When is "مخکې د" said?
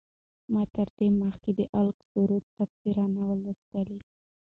1.21-1.61